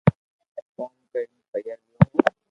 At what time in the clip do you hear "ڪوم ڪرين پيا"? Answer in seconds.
0.77-1.73